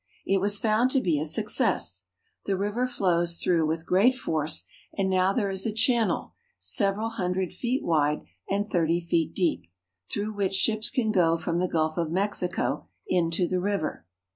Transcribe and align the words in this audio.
It 0.25 0.41
was 0.41 0.57
found 0.57 0.89
to 0.89 0.99
be 0.99 1.19
a 1.19 1.25
success. 1.25 2.05
The 2.47 2.57
river 2.57 2.87
flows 2.87 3.37
through 3.37 3.67
with 3.67 3.85
great 3.85 4.15
force, 4.15 4.65
and 4.97 5.07
now 5.11 5.31
there 5.31 5.51
is 5.51 5.67
a 5.67 5.71
channel, 5.71 6.33
several 6.57 7.09
hundred 7.09 7.53
feet 7.53 7.83
wide 7.85 8.23
and 8.49 8.67
thirty 8.67 8.99
feet 8.99 9.35
deep, 9.35 9.67
through 10.11 10.33
which 10.33 10.55
ships 10.55 10.89
can 10.89 11.11
go 11.11 11.37
from 11.37 11.59
the 11.59 11.67
Gulf 11.67 11.97
of 11.99 12.09
Mexico 12.09 12.87
into 13.07 13.47
the 13.47 13.59
river. 13.61 14.07